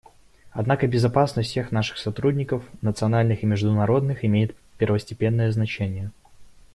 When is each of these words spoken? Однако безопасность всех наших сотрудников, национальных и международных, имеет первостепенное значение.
Однако 0.49 0.87
безопасность 0.87 1.51
всех 1.51 1.71
наших 1.71 1.99
сотрудников, 1.99 2.65
национальных 2.81 3.43
и 3.43 3.45
международных, 3.45 4.25
имеет 4.25 4.55
первостепенное 4.79 5.51
значение. 5.51 6.09